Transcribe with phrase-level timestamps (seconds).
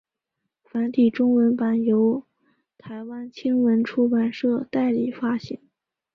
[0.63, 2.25] 繁体中文版本由
[2.79, 5.61] 台湾青文出版社代理发行。